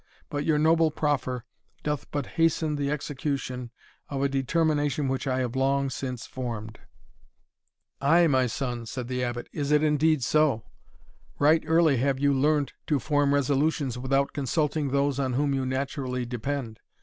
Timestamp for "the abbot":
9.07-9.47